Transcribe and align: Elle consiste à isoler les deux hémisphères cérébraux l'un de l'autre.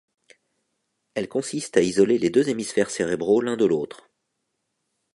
Elle 1.13 1.29
consiste 1.29 1.77
à 1.77 1.81
isoler 1.83 2.17
les 2.17 2.31
deux 2.31 2.49
hémisphères 2.49 2.89
cérébraux 2.89 3.39
l'un 3.39 3.55
de 3.55 3.65
l'autre. 3.65 4.09